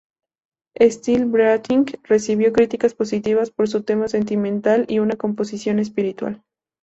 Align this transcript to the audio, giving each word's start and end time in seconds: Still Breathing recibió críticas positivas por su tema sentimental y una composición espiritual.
Still 0.81 1.25
Breathing 1.27 1.85
recibió 2.05 2.51
críticas 2.51 2.95
positivas 2.95 3.51
por 3.51 3.67
su 3.67 3.83
tema 3.83 4.07
sentimental 4.07 4.85
y 4.87 4.97
una 4.97 5.15
composición 5.15 5.77
espiritual. 5.77 6.41